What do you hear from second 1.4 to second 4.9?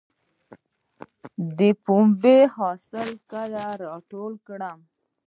د پنبې حاصل کله ټول کړم؟